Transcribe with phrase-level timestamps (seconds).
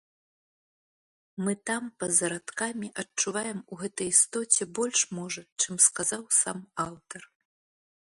[1.47, 7.21] Мы там па-за радкамі адчуваем у гэтай істоце больш можа, чым сказаў сам аўтар.